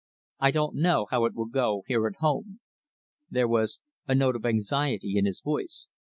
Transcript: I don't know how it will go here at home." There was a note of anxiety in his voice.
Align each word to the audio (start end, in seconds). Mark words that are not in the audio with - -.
I 0.39 0.49
don't 0.49 0.77
know 0.77 1.05
how 1.11 1.25
it 1.25 1.35
will 1.35 1.45
go 1.45 1.83
here 1.85 2.07
at 2.07 2.15
home." 2.15 2.59
There 3.29 3.47
was 3.47 3.79
a 4.07 4.15
note 4.15 4.35
of 4.35 4.47
anxiety 4.47 5.15
in 5.15 5.25
his 5.25 5.41
voice. 5.41 5.89